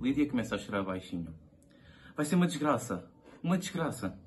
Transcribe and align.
Lídia 0.00 0.28
começa 0.28 0.54
a 0.54 0.58
chorar 0.58 0.84
baixinho. 0.84 1.34
Vai 2.16 2.24
ser 2.24 2.36
uma 2.36 2.46
desgraça. 2.46 3.10
Uma 3.42 3.58
desgraça. 3.58 4.18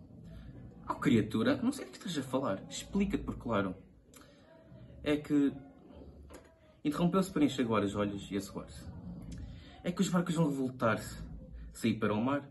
Oh, 0.90 0.96
criatura, 0.96 1.56
não 1.62 1.72
sei 1.72 1.86
do 1.86 1.92
que 1.92 1.98
estás 1.98 2.18
a 2.18 2.24
falar. 2.24 2.62
Explica-te 2.70 3.24
por 3.24 3.38
claro. 3.38 3.76
É 5.04 5.16
que... 5.16 5.54
Interrompeu-se 6.84 7.32
para 7.32 7.46
enxaguar 7.46 7.84
os 7.84 7.96
olhos 7.96 8.30
e 8.32 8.38
assoar-se. 8.38 8.84
É 9.84 9.92
que 9.92 10.02
os 10.02 10.10
barcos 10.10 10.36
vão 10.36 10.50
revoltar-se. 10.50 11.24
Sair 11.72 11.96
para 11.96 12.14
o 12.14 12.22
mar. 12.22 12.50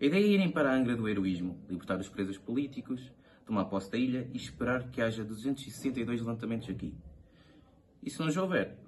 A 0.00 0.04
ideia 0.04 0.24
é 0.24 0.28
irem 0.28 0.50
para 0.50 0.70
a 0.70 0.74
Angra 0.74 0.96
do 0.96 1.08
heroísmo, 1.08 1.62
libertar 1.68 1.98
os 1.98 2.08
presos 2.08 2.38
políticos, 2.38 3.12
tomar 3.44 3.66
posse 3.66 3.90
da 3.90 3.98
ilha 3.98 4.28
e 4.32 4.36
esperar 4.36 4.90
que 4.90 5.00
haja 5.02 5.24
262 5.24 6.20
levantamentos 6.20 6.68
aqui. 6.70 6.96
E 8.02 8.10
se 8.10 8.18
não 8.20 8.30
já 8.30 8.42
houver? 8.42 8.78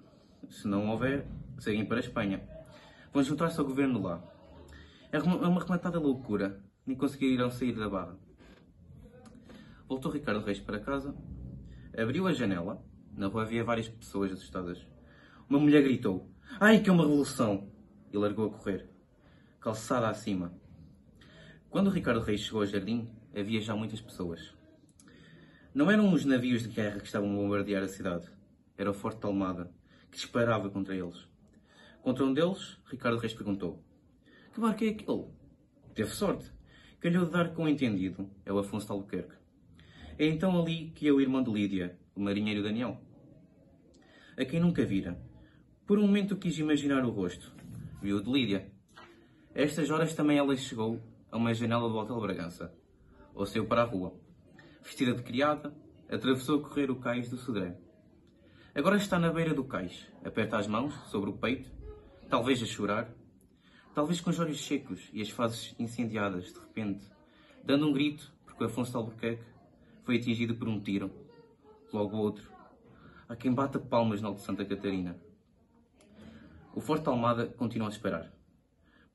Se 0.48 0.66
não 0.66 0.88
houver, 0.88 1.26
seguem 1.58 1.84
para 1.84 1.98
a 1.98 2.00
Espanha. 2.00 2.55
Vão 3.16 3.22
juntar-se 3.22 3.58
ao 3.58 3.64
governo 3.64 4.02
lá. 4.02 4.22
É 5.10 5.18
uma 5.18 5.58
rematada 5.58 5.98
loucura. 5.98 6.62
Nem 6.84 6.94
conseguirão 6.94 7.50
sair 7.50 7.72
da 7.72 7.88
barra. 7.88 8.14
Voltou 9.88 10.12
Ricardo 10.12 10.44
Reis 10.44 10.60
para 10.60 10.78
casa, 10.78 11.16
abriu 11.96 12.26
a 12.26 12.34
janela. 12.34 12.84
Na 13.16 13.28
rua 13.28 13.44
havia 13.44 13.64
várias 13.64 13.88
pessoas 13.88 14.32
assustadas. 14.32 14.86
Uma 15.48 15.58
mulher 15.58 15.82
gritou: 15.82 16.30
Ai, 16.60 16.80
que 16.80 16.90
é 16.90 16.92
uma 16.92 17.04
revolução! 17.04 17.72
E 18.12 18.18
largou 18.18 18.48
a 18.48 18.50
correr, 18.50 18.86
calçada 19.60 20.10
acima. 20.10 20.52
Quando 21.70 21.88
Ricardo 21.88 22.20
Reis 22.20 22.42
chegou 22.42 22.60
ao 22.60 22.66
jardim, 22.66 23.08
havia 23.34 23.62
já 23.62 23.74
muitas 23.74 24.02
pessoas. 24.02 24.54
Não 25.72 25.90
eram 25.90 26.12
os 26.12 26.26
navios 26.26 26.64
de 26.64 26.68
guerra 26.68 27.00
que 27.00 27.06
estavam 27.06 27.32
a 27.32 27.34
bombardear 27.34 27.82
a 27.82 27.88
cidade. 27.88 28.30
Era 28.76 28.90
o 28.90 28.94
Forte 28.94 29.24
Almada, 29.24 29.72
que 30.10 30.18
disparava 30.18 30.68
contra 30.68 30.94
eles. 30.94 31.26
Contra 32.06 32.24
um 32.24 32.32
deles, 32.32 32.78
Ricardo 32.88 33.18
Reis 33.18 33.34
perguntou: 33.34 33.82
Que 34.54 34.60
barco 34.60 34.84
é 34.84 34.90
aquele? 34.90 35.24
Teve 35.92 36.10
sorte. 36.10 36.52
Calhou 37.00 37.24
de 37.24 37.32
dar 37.32 37.52
com 37.52 37.64
o 37.64 37.68
entendido. 37.68 38.30
É 38.44 38.52
o 38.52 38.60
Afonso 38.60 38.86
de 38.86 38.92
Albuquerque. 38.92 39.34
É 40.16 40.24
então 40.24 40.56
ali 40.56 40.92
que 40.94 41.08
é 41.08 41.10
o 41.10 41.20
irmão 41.20 41.42
de 41.42 41.50
Lídia, 41.50 41.98
o 42.14 42.20
marinheiro 42.20 42.62
Daniel. 42.62 43.02
A 44.38 44.44
quem 44.44 44.60
nunca 44.60 44.84
vira. 44.84 45.20
Por 45.84 45.98
um 45.98 46.02
momento 46.02 46.36
quis 46.36 46.56
imaginar 46.60 47.04
o 47.04 47.10
rosto. 47.10 47.52
Viu 48.00 48.18
o 48.18 48.22
de 48.22 48.30
Lídia. 48.30 48.70
A 49.52 49.60
estas 49.60 49.90
horas 49.90 50.14
também 50.14 50.38
ela 50.38 50.56
chegou 50.56 51.02
a 51.28 51.36
uma 51.36 51.52
janela 51.52 51.88
do 51.88 51.96
Hotel 51.96 52.20
Bragança. 52.20 52.72
Ou 53.34 53.44
saiu 53.46 53.66
para 53.66 53.82
a 53.82 53.84
rua. 53.84 54.14
Vestida 54.80 55.12
de 55.12 55.24
criada, 55.24 55.74
atravessou 56.08 56.60
a 56.60 56.62
correr 56.62 56.88
o 56.88 57.00
cais 57.00 57.28
do 57.28 57.36
Sodré. 57.36 57.76
Agora 58.76 58.96
está 58.96 59.18
na 59.18 59.32
beira 59.32 59.52
do 59.52 59.64
cais. 59.64 60.06
Aperta 60.24 60.56
as 60.56 60.68
mãos 60.68 60.94
sobre 61.10 61.30
o 61.30 61.32
peito, 61.32 61.75
talvez 62.28 62.62
a 62.62 62.66
chorar, 62.66 63.08
talvez 63.94 64.20
com 64.20 64.30
os 64.30 64.38
olhos 64.38 64.64
secos 64.64 65.08
e 65.12 65.22
as 65.22 65.30
faces 65.30 65.74
incendiadas, 65.78 66.52
de 66.52 66.58
repente, 66.58 67.04
dando 67.64 67.88
um 67.88 67.92
grito, 67.92 68.32
porque 68.44 68.62
o 68.62 68.66
Afonso 68.66 68.90
de 68.90 68.96
Albuquerque 68.96 69.44
foi 70.04 70.16
atingido 70.16 70.54
por 70.54 70.68
um 70.68 70.80
tiro. 70.80 71.10
Logo 71.92 72.16
outro. 72.16 72.50
Há 73.28 73.34
quem 73.34 73.52
bata 73.52 73.78
palmas 73.78 74.22
Alto 74.22 74.38
de 74.38 74.44
Santa 74.44 74.64
Catarina. 74.64 75.16
O 76.74 76.80
Forte 76.80 77.08
Almada 77.08 77.46
continua 77.46 77.88
a 77.88 77.90
esperar. 77.90 78.32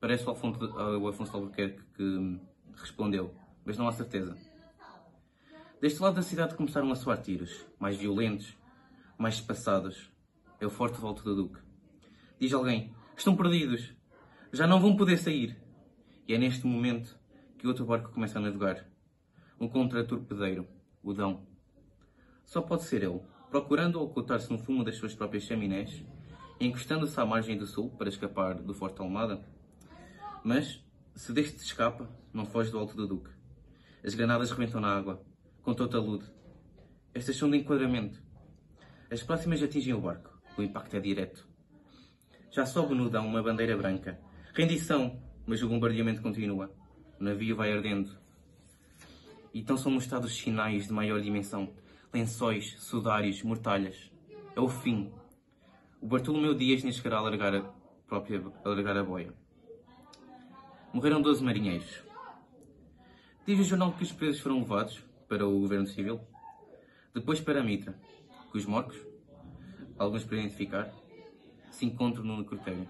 Parece 0.00 0.26
o 0.26 0.30
Afonso, 0.30 0.58
o 0.60 1.08
Afonso 1.08 1.30
de 1.30 1.36
Albuquerque 1.36 1.82
que 1.94 2.40
respondeu, 2.76 3.34
mas 3.64 3.78
não 3.78 3.86
há 3.86 3.92
certeza. 3.92 4.36
Deste 5.80 6.00
lado 6.02 6.16
da 6.16 6.22
cidade 6.22 6.54
começaram 6.54 6.90
a 6.90 6.94
soar 6.96 7.20
tiros, 7.20 7.64
mais 7.78 7.96
violentos, 7.96 8.56
mais 9.16 9.34
espaçados. 9.34 10.10
É 10.60 10.66
o 10.66 10.70
forte 10.70 11.00
volta 11.00 11.22
do 11.22 11.34
Duque. 11.34 11.60
Diz 12.38 12.52
alguém: 12.52 12.94
Estão 13.16 13.36
perdidos. 13.36 13.92
Já 14.52 14.66
não 14.66 14.80
vão 14.80 14.96
poder 14.96 15.16
sair. 15.18 15.56
E 16.26 16.34
é 16.34 16.38
neste 16.38 16.66
momento 16.66 17.18
que 17.58 17.66
outro 17.66 17.84
barco 17.84 18.10
começa 18.10 18.38
a 18.38 18.42
navegar. 18.42 18.86
Um 19.60 19.68
contra-torpedeiro 19.68 20.66
o 21.02 21.12
Dão. 21.12 21.46
Só 22.44 22.62
pode 22.62 22.84
ser 22.84 23.02
ele, 23.02 23.20
procurando 23.50 24.00
ocultar-se 24.00 24.50
no 24.50 24.58
fumo 24.58 24.84
das 24.84 24.96
suas 24.96 25.14
próprias 25.14 25.44
chaminés, 25.44 26.04
encostando-se 26.60 27.18
à 27.20 27.26
margem 27.26 27.56
do 27.56 27.66
sul 27.66 27.90
para 27.90 28.08
escapar 28.08 28.54
do 28.54 28.74
Forte 28.74 29.00
Almada. 29.00 29.44
Mas, 30.44 30.84
se 31.14 31.32
deste 31.32 31.58
escapa, 31.58 32.08
não 32.32 32.46
foge 32.46 32.70
do 32.70 32.78
alto 32.78 32.96
do 32.96 33.06
Duque. 33.06 33.30
As 34.04 34.14
granadas 34.14 34.50
rebentam 34.50 34.80
na 34.80 34.96
água, 34.96 35.24
com 35.62 35.74
todo 35.74 35.90
talude. 35.90 36.24
Estas 37.14 37.36
são 37.36 37.50
de 37.50 37.58
enquadramento. 37.58 38.22
As 39.10 39.22
próximas 39.22 39.62
atingem 39.62 39.94
o 39.94 40.00
barco. 40.00 40.30
O 40.56 40.62
impacto 40.62 40.96
é 40.96 41.00
direto. 41.00 41.51
Já 42.52 42.66
sobe 42.66 42.94
no 42.94 43.08
Dão 43.08 43.26
uma 43.26 43.42
bandeira 43.42 43.74
branca. 43.74 44.20
Rendição, 44.52 45.18
mas 45.46 45.62
o 45.62 45.68
bombardeamento 45.70 46.20
continua. 46.20 46.70
O 47.18 47.24
navio 47.24 47.56
vai 47.56 47.72
ardendo. 47.72 48.14
Então 49.54 49.74
são 49.78 49.90
mostrados 49.90 50.36
sinais 50.36 50.86
de 50.86 50.92
maior 50.92 51.18
dimensão. 51.22 51.72
Lençóis, 52.12 52.76
sudários, 52.78 53.42
mortalhas. 53.42 54.12
É 54.54 54.60
o 54.60 54.68
fim. 54.68 55.10
O 55.98 56.06
Bartolomeu 56.06 56.52
Dias 56.52 56.82
nem 56.82 56.92
chegará 56.92 57.16
a 57.16 57.22
largar 57.22 57.54
a, 57.54 57.62
própria, 58.06 58.42
a 58.62 58.68
largar 58.68 58.98
a 58.98 59.02
boia. 59.02 59.32
Morreram 60.92 61.22
12 61.22 61.42
marinheiros. 61.42 62.02
Diz 63.46 63.58
o 63.60 63.64
jornal 63.64 63.94
que 63.94 64.02
os 64.02 64.12
presos 64.12 64.42
foram 64.42 64.58
levados 64.58 65.02
para 65.26 65.46
o 65.46 65.58
governo 65.58 65.86
civil, 65.86 66.20
depois 67.14 67.40
para 67.40 67.60
a 67.60 67.64
Mitra, 67.64 67.98
que 68.50 68.58
os 68.58 68.66
mortos, 68.66 68.98
alguns 69.98 70.22
para 70.22 70.36
identificar, 70.36 70.92
se 71.72 71.86
encontram 71.86 72.24
no 72.24 72.38
necrotério. 72.38 72.88